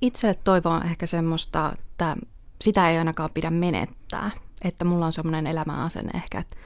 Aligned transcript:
itse 0.00 0.38
toivon 0.44 0.82
ehkä 0.82 1.06
semmoista, 1.06 1.72
että 1.78 2.16
sitä 2.60 2.90
ei 2.90 2.98
ainakaan 2.98 3.30
pidä 3.34 3.50
menettää. 3.50 4.30
Että 4.64 4.84
mulla 4.84 5.06
on 5.06 5.12
semmoinen 5.12 5.46
elämänasenne 5.46 6.10
ehkä, 6.14 6.38
että, 6.38 6.56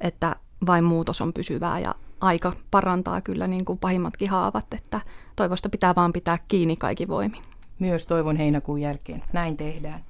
että 0.00 0.36
vain 0.66 0.84
muutos 0.84 1.20
on 1.20 1.32
pysyvää 1.32 1.78
ja 1.78 1.94
aika 2.20 2.52
parantaa 2.70 3.20
kyllä 3.20 3.46
niin 3.46 3.64
kuin 3.64 3.78
pahimmatkin 3.78 4.30
haavat, 4.30 4.74
että 4.74 5.00
toivosta 5.36 5.68
pitää 5.68 5.94
vaan 5.94 6.12
pitää 6.12 6.38
kiinni 6.48 6.76
kaikki 6.76 7.08
voimin. 7.08 7.42
Myös 7.78 8.06
toivon 8.06 8.36
heinäkuun 8.36 8.80
jälkeen. 8.80 9.24
Näin 9.32 9.56
tehdään. 9.56 10.04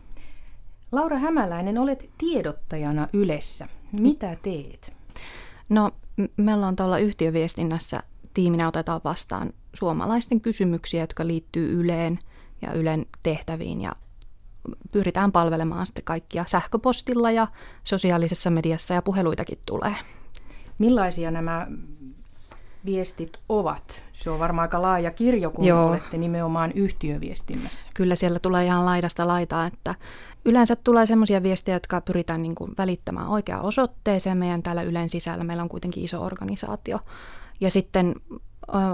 Laura 0.93 1.19
Hämäläinen, 1.19 1.79
olet 1.79 2.11
tiedottajana 2.19 3.09
Ylessä. 3.13 3.69
Mitä 3.93 4.37
teet? 4.43 4.93
No, 5.69 5.91
meillä 6.37 6.67
on 6.67 6.77
tuolla 6.77 6.99
yhtiöviestinnässä 6.99 8.03
tiiminä 8.35 8.69
otetaan 8.69 9.01
vastaan 9.05 9.53
suomalaisten 9.75 10.41
kysymyksiä, 10.41 11.03
jotka 11.03 11.27
liittyy 11.27 11.81
Yleen 11.81 12.19
ja 12.63 12.73
Ylen 12.73 13.07
tehtäviin 13.23 13.81
ja 13.81 13.93
pyritään 14.93 15.33
palvelemaan 15.33 15.87
sitten 15.87 16.05
kaikkia 16.05 16.45
sähköpostilla 16.47 17.31
ja 17.31 17.47
sosiaalisessa 17.85 18.51
mediassa 18.51 18.95
ja 18.95 19.03
puheluitakin 19.03 19.59
tulee. 19.67 19.95
Millaisia 20.79 21.31
nämä 21.31 21.67
viestit 22.85 23.39
ovat? 23.49 24.05
Se 24.13 24.31
on 24.31 24.39
varmaan 24.39 24.65
aika 24.65 24.83
laaja 24.83 25.11
kirjo, 25.11 25.51
kun 25.51 25.65
Joo. 25.65 25.89
olette 25.89 26.19
nimenomaan 26.19 26.73
yhtiöviestinnässä. 26.73 27.91
Kyllä 27.95 28.15
siellä 28.15 28.39
tulee 28.39 28.65
ihan 28.65 28.85
laidasta 28.85 29.29
laitaa, 29.29 29.67
että 29.67 29.95
yleensä 30.45 30.77
tulee 30.77 31.07
sellaisia 31.07 31.43
viestejä, 31.43 31.77
jotka 31.77 32.01
pyritään 32.01 32.43
niin 32.43 32.55
kuin 32.55 32.71
välittämään 32.79 33.29
oikeaan 33.29 33.65
osoitteeseen 33.65 34.39
meidän 34.39 34.63
täällä 34.63 34.83
Ylen 34.83 35.09
sisällä. 35.09 35.45
Meillä 35.45 35.63
on 35.63 35.69
kuitenkin 35.69 36.05
iso 36.05 36.25
organisaatio. 36.25 36.99
Ja 37.61 37.71
sitten 37.71 38.15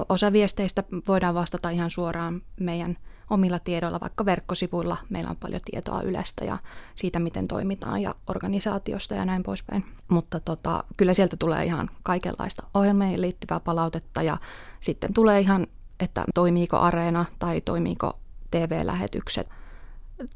osa 0.08 0.32
viesteistä 0.32 0.84
voidaan 1.08 1.34
vastata 1.34 1.70
ihan 1.70 1.90
suoraan 1.90 2.42
meidän 2.60 2.96
omilla 3.30 3.58
tiedoilla, 3.58 4.00
vaikka 4.00 4.24
verkkosivuilla 4.24 4.96
meillä 5.08 5.30
on 5.30 5.36
paljon 5.36 5.60
tietoa 5.64 6.02
Ylestä 6.02 6.44
ja 6.44 6.58
siitä, 6.96 7.18
miten 7.18 7.48
toimitaan 7.48 8.02
ja 8.02 8.14
organisaatiosta 8.26 9.14
ja 9.14 9.24
näin 9.24 9.42
poispäin. 9.42 9.84
Mutta 10.08 10.40
tota, 10.40 10.84
kyllä 10.96 11.14
sieltä 11.14 11.36
tulee 11.36 11.64
ihan 11.64 11.90
kaikenlaista 12.02 12.62
ohjelmiin 12.74 13.20
liittyvää 13.20 13.60
palautetta 13.60 14.22
ja 14.22 14.36
sitten 14.80 15.14
tulee 15.14 15.40
ihan, 15.40 15.66
että 16.00 16.24
toimiiko 16.34 16.76
areena 16.76 17.24
tai 17.38 17.60
toimiiko 17.60 18.18
TV-lähetykset 18.50 19.48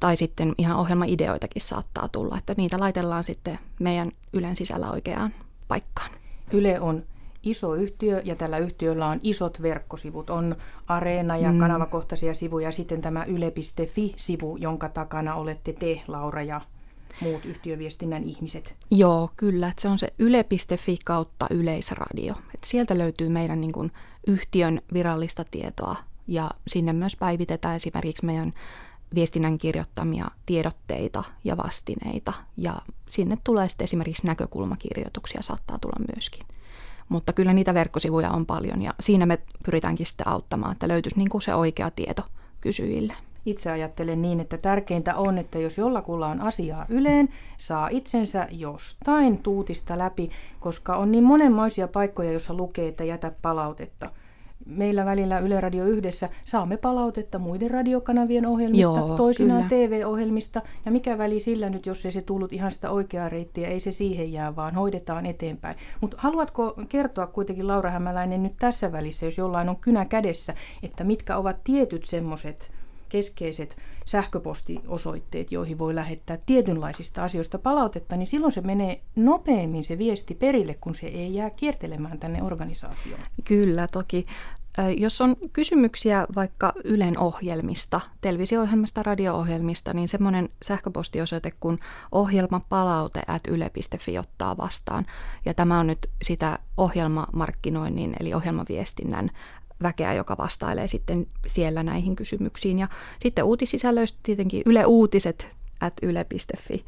tai 0.01 0.17
sitten 0.17 0.55
ihan 0.59 0.77
ohjelmaideoitakin 0.77 1.63
saattaa 1.63 2.09
tulla, 2.09 2.39
että 2.39 2.55
niitä 2.57 2.81
laitellaan 2.81 3.25
sitten 3.25 3.59
meidän 3.81 4.13
Ylen 4.33 4.57
sisällä 4.57 4.91
oikeaan 4.91 5.35
paikkaan. 5.69 6.11
Yle 6.53 6.81
on 6.81 7.05
iso 7.43 7.75
yhtiö 7.75 8.23
ja 8.25 8.37
tällä 8.37 8.59
yhtiöllä 8.59 9.07
on 9.07 9.21
isot 9.23 9.63
verkkosivut. 9.63 10.31
On 10.31 10.57
Areena 10.87 11.37
ja 11.37 11.53
mm. 11.53 11.59
kanavakohtaisia 11.59 12.35
sivuja 12.35 12.69
ja 12.69 12.73
sitten 12.73 13.01
tämä 13.01 13.25
yle.fi-sivu, 13.25 14.57
jonka 14.57 14.89
takana 14.89 15.35
olette 15.35 15.73
te, 15.73 16.03
Laura, 16.09 16.43
ja 16.43 16.61
muut 17.21 17.45
yhtiöviestinnän 17.45 18.25
ihmiset. 18.25 18.75
Joo, 18.91 19.31
kyllä. 19.37 19.73
Se 19.79 19.89
on 19.89 19.99
se 19.99 20.13
yle.fi 20.19 20.97
kautta 21.05 21.47
yleisradio. 21.51 22.35
Et 22.55 22.65
sieltä 22.65 22.99
löytyy 22.99 23.29
meidän 23.29 23.61
niin 23.61 23.73
kuin, 23.73 23.93
yhtiön 24.27 24.81
virallista 24.93 25.45
tietoa 25.51 25.97
ja 26.27 26.51
sinne 26.67 26.93
myös 26.93 27.17
päivitetään 27.17 27.77
esimerkiksi 27.77 28.27
meidän 28.27 28.53
viestinnän 29.15 29.59
kirjoittamia 29.59 30.31
tiedotteita 30.47 31.25
ja 31.45 31.57
vastineita. 31.57 32.33
Ja 32.57 32.83
sinne 33.11 33.39
tulee 33.45 33.69
sitten 33.69 33.85
esimerkiksi 33.85 34.27
näkökulmakirjoituksia 34.27 35.43
saattaa 35.43 35.79
tulla 35.79 35.97
myöskin. 36.15 36.58
Mutta 37.09 37.33
kyllä 37.33 37.53
niitä 37.53 37.75
verkkosivuja 37.75 38.31
on 38.31 38.47
paljon 38.47 38.83
ja 38.83 38.95
siinä 39.01 39.27
me 39.27 39.39
pyritäänkin 39.65 40.07
sitten 40.07 40.29
auttamaan, 40.29 40.73
että 40.73 40.89
löytyisi 40.89 41.19
niin 41.19 41.29
kuin 41.29 41.43
se 41.43 41.55
oikea 41.55 41.91
tieto 41.91 42.23
kysyjille. 42.61 43.13
Itse 43.47 43.71
ajattelen 43.71 44.23
niin, 44.23 44.41
että 44.41 44.59
tärkeintä 44.59 45.17
on, 45.17 45.39
että 45.39 45.59
jos 45.59 45.79
jollakulla 45.79 46.27
on 46.27 46.41
asiaa 46.41 46.87
yleen, 46.89 47.29
saa 47.57 47.89
itsensä 47.89 48.47
jostain 48.51 49.39
tuutista 49.39 49.99
läpi, 49.99 50.31
koska 50.61 50.97
on 50.97 51.13
niin 51.13 51.25
monenmoisia 51.25 51.89
paikkoja, 51.89 52.33
joissa 52.33 52.55
lukee, 52.55 52.89
että 52.89 53.05
jätä 53.05 53.33
palautetta– 53.43 54.11
meillä 54.67 55.05
välillä 55.05 55.39
Yle 55.39 55.61
Radio 55.61 55.85
yhdessä 55.85 56.29
saamme 56.45 56.77
palautetta 56.77 57.39
muiden 57.39 57.71
radiokanavien 57.71 58.47
ohjelmista, 58.47 58.83
Joo, 58.83 59.17
toisinaan 59.17 59.65
kyllä. 59.69 59.87
TV-ohjelmista. 59.87 60.63
Ja 60.85 60.91
mikä 60.91 61.19
väli 61.19 61.41
sillä 61.41 61.71
nyt, 61.71 61.87
jos 61.87 62.07
ei 62.07 62.13
se 62.13 62.23
tullut 62.23 62.53
ihan 62.53 62.73
sitä 62.73 62.91
oikeaa 62.91 63.29
reittiä, 63.29 63.69
ei 63.69 63.81
se 63.81 63.91
siihen 63.91 64.33
jää, 64.33 64.57
vaan 64.57 64.75
hoidetaan 64.75 65.27
eteenpäin. 65.27 65.77
Mutta 66.01 66.17
haluatko 66.21 66.75
kertoa 66.89 67.27
kuitenkin, 67.27 67.69
Laura 67.69 67.91
Hämäläinen, 67.91 68.43
nyt 68.43 68.57
tässä 68.59 68.93
välissä, 68.93 69.27
jos 69.27 69.39
jollain 69.39 69.69
on 69.69 69.77
kynä 69.77 70.05
kädessä, 70.05 70.55
että 70.83 71.05
mitkä 71.05 71.37
ovat 71.37 71.65
tietyt 71.65 72.05
semmoiset 72.05 72.78
keskeiset 73.09 73.77
sähköpostiosoitteet, 74.05 75.53
joihin 75.53 75.79
voi 75.79 75.95
lähettää 75.95 76.39
tietynlaisista 76.47 77.25
asioista 77.25 77.59
palautetta, 77.59 78.17
niin 78.17 78.27
silloin 78.27 78.53
se 78.53 78.61
menee 78.61 79.01
nopeammin 79.17 79.85
se 79.85 79.99
viesti 79.99 80.35
perille, 80.35 80.75
kun 80.81 80.95
se 80.95 81.07
ei 81.07 81.35
jää 81.35 81.51
kiertelemään 81.51 82.19
tänne 82.19 82.43
organisaatioon. 82.43 83.21
Kyllä, 83.45 83.87
toki. 83.93 84.27
Jos 84.97 85.21
on 85.21 85.37
kysymyksiä 85.53 86.27
vaikka 86.37 86.73
Ylen 86.85 87.19
ohjelmista, 87.19 88.01
televisio-ohjelmista, 88.21 89.03
radio-ohjelmista, 89.03 89.95
niin 89.95 90.09
semmoinen 90.09 90.49
sähköpostiosoite 90.63 91.53
kuin 91.61 91.79
ohjelmapalaute.yle.fi 92.13 94.19
ottaa 94.19 94.57
vastaan. 94.57 95.07
Ja 95.45 95.55
tämä 95.55 95.79
on 95.79 95.87
nyt 95.87 96.11
sitä 96.23 96.59
ohjelmamarkkinoinnin 96.77 98.17
eli 98.21 98.35
ohjelmaviestinnän 98.35 99.31
väkeä, 99.83 100.15
joka 100.15 100.37
vastailee 100.39 100.87
sitten 100.87 101.27
siellä 101.47 101.83
näihin 101.83 102.17
kysymyksiin. 102.17 102.79
Ja 102.79 102.89
sitten 103.19 103.45
uutisisällöistä 103.45 104.19
tietenkin 104.23 104.63
Yle 104.67 104.87
Uutiset 104.87 105.49
at 105.81 105.95
yle.fi. 106.03 106.85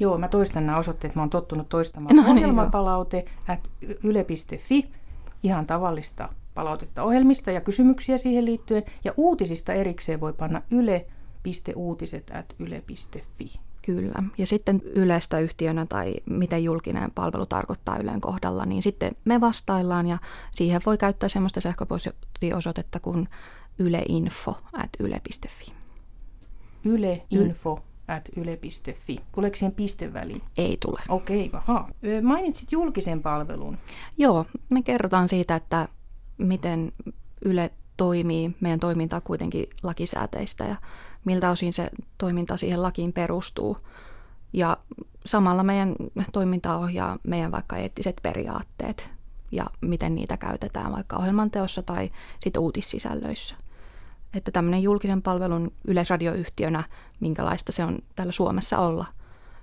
Joo, 0.00 0.18
mä 0.18 0.28
toistan 0.28 0.66
nämä 0.66 0.78
osoitteet. 0.78 1.14
Mä 1.14 1.22
oon 1.22 1.30
tottunut 1.30 1.68
toistamaan 1.68 2.16
no, 2.16 2.22
niin, 2.22 2.32
ohjelmapalaute 2.32 3.24
at 3.48 3.60
yle.fi. 4.02 4.88
Ihan 5.42 5.66
tavallista 5.66 6.28
palautetta 6.54 7.02
ohjelmista 7.02 7.50
ja 7.50 7.60
kysymyksiä 7.60 8.18
siihen 8.18 8.44
liittyen. 8.44 8.82
Ja 9.04 9.12
uutisista 9.16 9.72
erikseen 9.72 10.20
voi 10.20 10.32
panna 10.32 10.62
yle.uutiset 10.70 12.30
at 12.34 12.54
yle.fi. 12.58 13.60
Kyllä. 13.82 14.22
Ja 14.38 14.46
sitten 14.46 14.82
yleistä 14.84 15.38
yhtiönä 15.38 15.86
tai 15.86 16.14
miten 16.26 16.64
julkinen 16.64 17.10
palvelu 17.10 17.46
tarkoittaa 17.46 17.98
Ylen 17.98 18.20
kohdalla, 18.20 18.66
niin 18.66 18.82
sitten 18.82 19.12
me 19.24 19.40
vastaillaan 19.40 20.06
ja 20.06 20.18
siihen 20.52 20.80
voi 20.86 20.98
käyttää 20.98 21.28
semmoista 21.28 21.60
sähköpostiosoitetta 21.60 23.00
kuin 23.00 23.28
yleinfo 23.78 24.60
at 24.72 24.90
yle.fi. 24.98 25.72
Yleinfo 26.84 27.82
at 28.08 28.28
yle.fi. 28.36 29.20
Tuleeko 29.34 29.56
siihen 29.56 29.74
piste 29.74 30.12
väliin? 30.12 30.42
Ei 30.58 30.76
tule. 30.80 31.00
Okei, 31.08 31.46
okay, 31.46 31.60
aha. 31.60 31.88
Mainitsit 32.22 32.72
julkisen 32.72 33.22
palvelun. 33.22 33.78
Joo, 34.18 34.46
me 34.68 34.82
kerrotaan 34.82 35.28
siitä, 35.28 35.56
että 35.56 35.88
miten 36.38 36.92
Yle 37.44 37.70
toimii. 38.02 38.56
Meidän 38.60 38.80
toiminta 38.80 39.16
on 39.16 39.22
kuitenkin 39.22 39.66
lakisääteistä 39.82 40.64
ja 40.64 40.76
miltä 41.24 41.50
osin 41.50 41.72
se 41.72 41.90
toiminta 42.18 42.56
siihen 42.56 42.82
lakiin 42.82 43.12
perustuu. 43.12 43.78
Ja 44.52 44.76
samalla 45.26 45.62
meidän 45.62 45.94
toiminta 46.32 46.76
ohjaa 46.76 47.18
meidän 47.22 47.52
vaikka 47.52 47.76
eettiset 47.76 48.16
periaatteet 48.22 49.10
ja 49.52 49.66
miten 49.80 50.14
niitä 50.14 50.36
käytetään 50.36 50.92
vaikka 50.92 51.16
ohjelmanteossa 51.16 51.82
tai 51.82 52.10
sitten 52.40 52.62
uutissisällöissä. 52.62 53.54
Että 54.34 54.50
tämmöinen 54.50 54.82
julkisen 54.82 55.22
palvelun 55.22 55.72
yleisradioyhtiönä, 55.88 56.84
minkälaista 57.20 57.72
se 57.72 57.84
on 57.84 57.98
täällä 58.14 58.32
Suomessa 58.32 58.78
olla, 58.78 59.06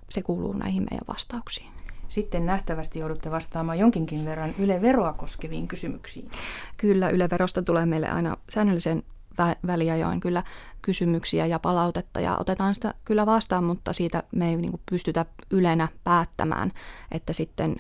se 0.10 0.22
kuuluu 0.22 0.54
näihin 0.54 0.88
meidän 0.92 1.08
vastauksiin. 1.08 1.79
Sitten 2.10 2.46
nähtävästi 2.46 3.00
joudutte 3.00 3.32
vastaamaan 3.32 3.80
jonkinkin 3.80 4.26
verran 4.26 4.54
Yle-veroa 4.60 5.14
koskeviin 5.14 5.68
kysymyksiin. 5.68 6.30
Kyllä, 6.78 7.10
Yle-verosta 7.10 7.62
tulee 7.62 7.86
meille 7.86 8.10
aina 8.10 8.38
säännöllisen 8.50 9.04
vä- 9.42 9.60
väliajoin 9.68 10.20
kyllä 10.20 10.44
kysymyksiä 10.82 11.46
ja 11.46 11.60
palautetta 11.60 12.20
ja 12.20 12.38
otetaan 12.38 12.76
sitä 12.76 12.94
kyllä 13.06 13.26
vastaan, 13.26 13.64
mutta 13.64 13.94
siitä 13.94 14.24
me 14.32 14.50
ei 14.50 14.56
niin 14.56 14.82
pystytä 14.92 15.26
Ylenä 15.52 15.88
päättämään, 16.04 16.72
että 17.12 17.34
sitten 17.34 17.76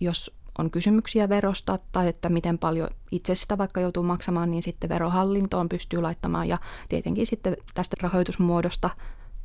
jos 0.00 0.36
on 0.58 0.70
kysymyksiä 0.70 1.28
verosta 1.28 1.78
tai 1.92 2.08
että 2.08 2.28
miten 2.28 2.58
paljon 2.58 2.88
itse 3.10 3.34
sitä 3.34 3.58
vaikka 3.58 3.80
joutuu 3.80 4.02
maksamaan, 4.02 4.50
niin 4.50 4.62
sitten 4.62 4.90
verohallintoon 4.90 5.68
pystyy 5.68 6.02
laittamaan 6.02 6.48
ja 6.48 6.58
tietenkin 6.88 7.26
sitten 7.26 7.56
tästä 7.74 7.96
rahoitusmuodosta 8.00 8.90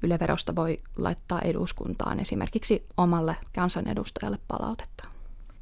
Yle-verosta 0.03 0.55
voi 0.55 0.77
laittaa 0.97 1.41
eduskuntaan 1.41 2.19
esimerkiksi 2.19 2.85
omalle 2.97 3.35
kansanedustajalle 3.55 4.39
palautetta. 4.47 5.07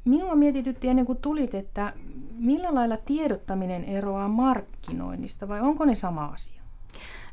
Minua 0.04 0.34
mietitytti 0.34 0.88
ennen 0.88 1.06
kuin 1.06 1.18
tulit, 1.18 1.54
että 1.54 1.92
millä 2.38 2.74
lailla 2.74 2.96
tiedottaminen 2.96 3.84
eroaa 3.84 4.28
markkinoinnista 4.28 5.48
vai 5.48 5.60
onko 5.60 5.84
ne 5.84 5.94
sama 5.94 6.24
asia? 6.24 6.62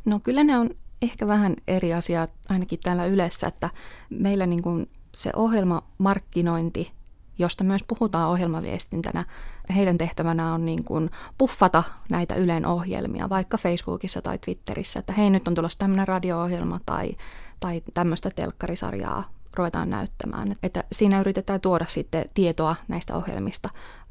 No 0.05 0.19
kyllä 0.19 0.43
ne 0.43 0.57
on 0.57 0.69
ehkä 1.01 1.27
vähän 1.27 1.55
eri 1.67 1.93
asia 1.93 2.27
ainakin 2.49 2.79
täällä 2.83 3.05
Ylessä, 3.05 3.47
että 3.47 3.69
meillä 4.09 4.45
niin 4.45 4.63
kuin 4.63 4.89
se 5.15 5.31
ohjelma 5.35 5.83
markkinointi 5.97 6.91
josta 7.37 7.63
myös 7.63 7.83
puhutaan 7.83 8.29
ohjelmaviestintänä. 8.29 9.25
Heidän 9.75 9.97
tehtävänä 9.97 10.53
on 10.53 10.65
niin 10.65 10.83
kuin 10.83 11.09
puffata 11.37 11.83
näitä 12.09 12.35
Ylen 12.35 12.65
ohjelmia, 12.65 13.29
vaikka 13.29 13.57
Facebookissa 13.57 14.21
tai 14.21 14.37
Twitterissä, 14.37 14.99
että 14.99 15.13
hei 15.13 15.29
nyt 15.29 15.47
on 15.47 15.55
tulossa 15.55 15.79
tämmöinen 15.79 16.07
radio-ohjelma 16.07 16.79
tai, 16.85 17.15
tai 17.59 17.81
tämmöistä 17.93 18.29
telkkarisarjaa 18.29 19.29
ruvetaan 19.55 19.89
näyttämään. 19.89 20.53
Että 20.63 20.83
siinä 20.91 21.19
yritetään 21.19 21.61
tuoda 21.61 21.85
sitten 21.87 22.25
tietoa 22.33 22.75
näistä 22.87 23.15
ohjelmista 23.15 23.69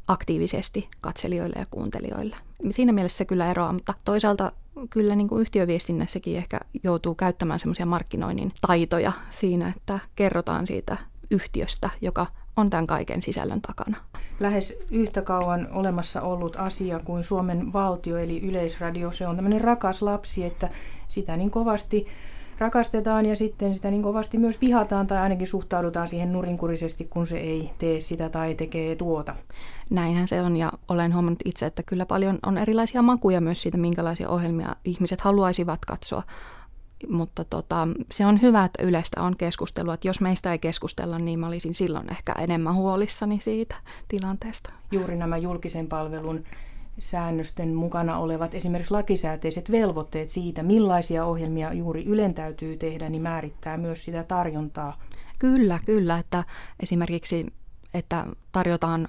aktiivisesti 0.08 0.88
katselijoille 1.00 1.56
ja 1.58 1.66
kuuntelijoille. 1.70 2.36
Siinä 2.70 2.92
mielessä 2.92 3.18
se 3.18 3.24
kyllä 3.24 3.50
eroaa, 3.50 3.72
mutta 3.72 3.94
toisaalta 4.04 4.52
kyllä 4.90 5.16
niin 5.16 5.28
kuin 5.28 5.40
yhtiöviestinnässäkin 5.40 6.36
ehkä 6.36 6.60
joutuu 6.82 7.14
käyttämään 7.14 7.60
semmoisia 7.60 7.86
markkinoinnin 7.86 8.52
taitoja 8.66 9.12
siinä, 9.30 9.72
että 9.76 9.98
kerrotaan 10.16 10.66
siitä 10.66 10.96
yhtiöstä, 11.30 11.90
joka 12.00 12.26
on 12.56 12.70
tämän 12.70 12.86
kaiken 12.86 13.22
sisällön 13.22 13.60
takana. 13.62 13.96
Lähes 14.40 14.78
yhtä 14.90 15.22
kauan 15.22 15.68
olemassa 15.72 16.20
ollut 16.20 16.56
asia 16.56 17.00
kuin 17.04 17.24
Suomen 17.24 17.72
valtio 17.72 18.16
eli 18.16 18.40
Yleisradio, 18.40 19.12
se 19.12 19.26
on 19.26 19.36
tämmöinen 19.36 19.60
rakas 19.60 20.02
lapsi, 20.02 20.44
että 20.44 20.68
sitä 21.08 21.36
niin 21.36 21.50
kovasti 21.50 22.06
rakastetaan 22.58 23.26
ja 23.26 23.36
sitten 23.36 23.74
sitä 23.74 23.90
niin 23.90 24.02
kovasti 24.02 24.38
myös 24.38 24.60
vihataan 24.60 25.06
tai 25.06 25.18
ainakin 25.18 25.46
suhtaudutaan 25.46 26.08
siihen 26.08 26.32
nurinkurisesti, 26.32 27.04
kun 27.04 27.26
se 27.26 27.36
ei 27.36 27.70
tee 27.78 28.00
sitä 28.00 28.28
tai 28.28 28.54
tekee 28.54 28.96
tuota. 28.96 29.34
Näinhän 29.90 30.28
se 30.28 30.42
on 30.42 30.56
ja 30.56 30.72
olen 30.88 31.12
huomannut 31.14 31.42
itse, 31.44 31.66
että 31.66 31.82
kyllä 31.82 32.06
paljon 32.06 32.38
on 32.46 32.58
erilaisia 32.58 33.02
makuja 33.02 33.40
myös 33.40 33.62
siitä, 33.62 33.78
minkälaisia 33.78 34.28
ohjelmia 34.28 34.76
ihmiset 34.84 35.20
haluaisivat 35.20 35.84
katsoa. 35.84 36.22
Mutta 37.08 37.44
tota, 37.44 37.88
se 38.12 38.26
on 38.26 38.42
hyvä, 38.42 38.64
että 38.64 38.82
Ylestä 38.82 39.22
on 39.22 39.36
keskustelua. 39.36 39.94
Että 39.94 40.08
jos 40.08 40.20
meistä 40.20 40.52
ei 40.52 40.58
keskustella, 40.58 41.18
niin 41.18 41.38
mä 41.38 41.46
olisin 41.46 41.74
silloin 41.74 42.12
ehkä 42.12 42.32
enemmän 42.32 42.74
huolissani 42.74 43.40
siitä 43.40 43.74
tilanteesta. 44.08 44.72
Juuri 44.90 45.16
nämä 45.16 45.36
julkisen 45.36 45.86
palvelun 45.86 46.44
säännösten 46.98 47.74
mukana 47.74 48.18
olevat 48.18 48.54
esimerkiksi 48.54 48.94
lakisääteiset 48.94 49.70
velvoitteet 49.70 50.28
siitä, 50.28 50.62
millaisia 50.62 51.24
ohjelmia 51.24 51.72
juuri 51.72 52.04
Ylen 52.04 52.34
täytyy 52.34 52.76
tehdä, 52.76 53.10
niin 53.10 53.22
määrittää 53.22 53.76
myös 53.78 54.04
sitä 54.04 54.24
tarjontaa. 54.24 54.98
Kyllä, 55.38 55.80
kyllä, 55.86 56.18
että 56.18 56.44
esimerkiksi 56.82 57.46
että 57.94 58.26
tarjotaan 58.52 59.08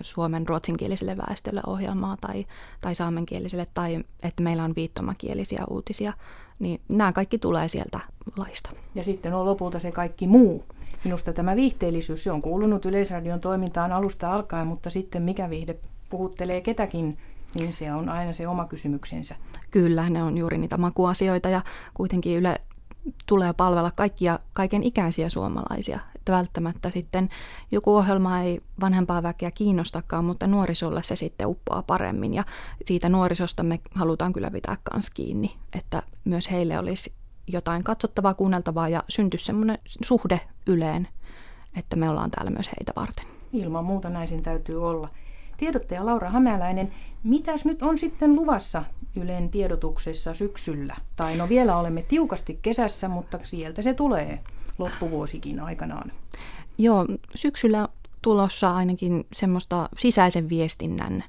suomen 0.00 0.48
ruotsinkieliselle 0.48 1.16
väestölle 1.16 1.60
ohjelmaa 1.66 2.16
tai, 2.20 2.46
tai 2.80 2.94
saamenkieliselle 2.94 3.66
tai 3.74 4.04
että 4.22 4.42
meillä 4.42 4.64
on 4.64 4.74
viittomakielisiä 4.76 5.64
uutisia, 5.70 6.12
niin 6.58 6.80
nämä 6.88 7.12
kaikki 7.12 7.38
tulee 7.38 7.68
sieltä 7.68 8.00
laista. 8.36 8.70
Ja 8.94 9.04
sitten 9.04 9.34
on 9.34 9.44
lopulta 9.44 9.78
se 9.78 9.92
kaikki 9.92 10.26
muu. 10.26 10.64
Minusta 11.04 11.32
tämä 11.32 11.56
viihteellisyys, 11.56 12.24
se 12.24 12.30
on 12.30 12.42
kuulunut 12.42 12.86
Yleisradion 12.86 13.40
toimintaan 13.40 13.92
alusta 13.92 14.34
alkaen, 14.34 14.66
mutta 14.66 14.90
sitten 14.90 15.22
mikä 15.22 15.50
viihde 15.50 15.76
puhuttelee 16.10 16.60
ketäkin, 16.60 17.18
niin 17.54 17.72
se 17.72 17.92
on 17.92 18.08
aina 18.08 18.32
se 18.32 18.48
oma 18.48 18.64
kysymyksensä. 18.64 19.36
Kyllä, 19.70 20.10
ne 20.10 20.22
on 20.22 20.38
juuri 20.38 20.58
niitä 20.58 20.76
makuasioita 20.76 21.48
ja 21.48 21.62
kuitenkin 21.94 22.36
Yle 22.36 22.60
tulee 23.26 23.52
palvella 23.52 23.90
kaikkia, 23.90 24.38
kaiken 24.52 24.82
ikäisiä 24.82 25.28
suomalaisia. 25.28 26.00
Että 26.28 26.36
välttämättä 26.36 26.90
sitten 26.90 27.28
joku 27.70 27.96
ohjelma 27.96 28.40
ei 28.40 28.60
vanhempaa 28.80 29.22
väkeä 29.22 29.50
kiinnostakaan, 29.50 30.24
mutta 30.24 30.46
nuorisolle 30.46 31.02
se 31.02 31.16
sitten 31.16 31.46
uppoaa 31.46 31.82
paremmin. 31.82 32.34
Ja 32.34 32.44
siitä 32.84 33.08
nuorisosta 33.08 33.62
me 33.62 33.80
halutaan 33.94 34.32
kyllä 34.32 34.50
pitää 34.50 34.76
myös 34.92 35.10
kiinni, 35.10 35.56
että 35.78 36.02
myös 36.24 36.50
heille 36.50 36.78
olisi 36.78 37.12
jotain 37.46 37.84
katsottavaa, 37.84 38.34
kuunneltavaa 38.34 38.88
ja 38.88 39.04
syntyisi 39.08 39.44
semmoinen 39.44 39.78
suhde 39.84 40.40
Yleen, 40.66 41.08
että 41.76 41.96
me 41.96 42.10
ollaan 42.10 42.30
täällä 42.30 42.50
myös 42.50 42.68
heitä 42.68 42.92
varten. 42.96 43.24
Ilman 43.52 43.84
muuta 43.84 44.10
näin 44.10 44.28
sen 44.28 44.42
täytyy 44.42 44.88
olla. 44.88 45.08
Tiedottaja 45.56 46.06
Laura 46.06 46.30
Hämäläinen, 46.30 46.92
mitäs 47.22 47.64
nyt 47.64 47.82
on 47.82 47.98
sitten 47.98 48.34
luvassa 48.34 48.84
Ylen 49.16 49.48
tiedotuksessa 49.48 50.34
syksyllä? 50.34 50.96
Tai 51.16 51.36
no 51.36 51.48
vielä 51.48 51.76
olemme 51.76 52.02
tiukasti 52.02 52.58
kesässä, 52.62 53.08
mutta 53.08 53.38
sieltä 53.42 53.82
se 53.82 53.94
tulee 53.94 54.40
loppuvuosikin 54.78 55.60
aikanaan. 55.60 56.12
Joo, 56.78 57.06
syksyllä 57.34 57.88
tulossa 58.22 58.76
ainakin 58.76 59.26
semmoista 59.32 59.88
sisäisen 59.98 60.48
viestinnän 60.48 61.24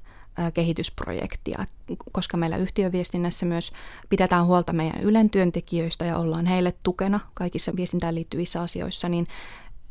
kehitysprojektia, 0.54 1.66
koska 2.12 2.38
meillä 2.38 2.58
yhtiöviestinnässä 2.58 3.46
myös 3.46 3.72
pidetään 4.10 4.46
huolta 4.46 4.74
meidän 4.74 5.02
Ylen 5.02 5.30
työntekijöistä 5.30 6.06
ja 6.06 6.18
ollaan 6.18 6.46
heille 6.46 6.74
tukena 6.84 7.20
kaikissa 7.34 7.76
viestintään 7.76 8.16
liittyvissä 8.16 8.62
asioissa, 8.62 9.10
niin 9.10 9.28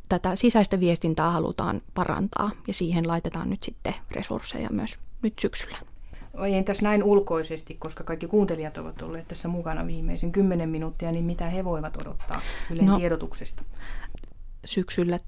tätä 0.08 0.36
sisäistä 0.36 0.80
viestintää 0.80 1.30
halutaan 1.30 1.82
parantaa 1.94 2.50
ja 2.68 2.74
siihen 2.74 3.08
laitetaan 3.08 3.50
nyt 3.50 3.62
sitten 3.62 3.94
resursseja 4.10 4.68
myös 4.70 4.98
nyt 5.22 5.38
syksyllä. 5.38 5.78
Entäs 6.46 6.82
näin 6.82 7.02
ulkoisesti, 7.02 7.74
koska 7.74 8.04
kaikki 8.04 8.26
kuuntelijat 8.26 8.78
ovat 8.78 9.02
olleet 9.02 9.28
tässä 9.28 9.48
mukana 9.48 9.86
viimeisen 9.86 10.32
kymmenen 10.32 10.68
minuuttia, 10.68 11.12
niin 11.12 11.24
mitä 11.24 11.46
he 11.46 11.64
voivat 11.64 11.96
odottaa 12.02 12.40
Ylen 12.70 12.86
no, 12.86 12.98
tiedotuksesta? 12.98 13.62
Syksyllä 14.64 15.18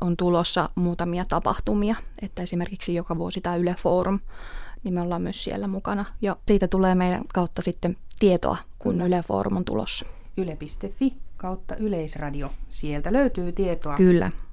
on 0.00 0.16
tulossa 0.16 0.70
muutamia 0.74 1.24
tapahtumia, 1.28 1.96
että 2.22 2.42
esimerkiksi 2.42 2.94
joka 2.94 3.16
vuosi 3.16 3.40
tämä 3.40 3.56
Yle 3.56 3.74
Forum, 3.78 4.20
niin 4.84 4.94
me 4.94 5.00
ollaan 5.00 5.22
myös 5.22 5.44
siellä 5.44 5.68
mukana. 5.68 6.04
Ja 6.22 6.36
siitä 6.46 6.68
tulee 6.68 6.94
meidän 6.94 7.22
kautta 7.34 7.62
sitten 7.62 7.96
tietoa, 8.18 8.56
kun 8.78 8.92
Kyllä. 8.92 9.06
Yle 9.06 9.22
Forum 9.22 9.56
on 9.56 9.64
tulossa. 9.64 10.06
Yle.fi 10.36 11.14
kautta 11.36 11.76
Yleisradio. 11.76 12.50
Sieltä 12.68 13.12
löytyy 13.12 13.52
tietoa. 13.52 13.94
Kyllä. 13.94 14.30